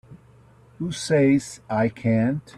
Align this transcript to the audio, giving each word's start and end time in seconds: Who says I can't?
Who 0.79 0.91
says 0.91 1.61
I 1.69 1.89
can't? 1.89 2.41